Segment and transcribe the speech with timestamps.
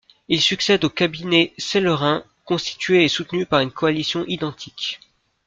[0.29, 4.99] Il succède au cabinet Sellering, constitué et soutenu par une coalition identique.